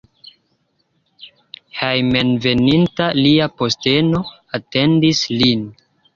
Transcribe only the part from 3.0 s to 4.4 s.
lia posteno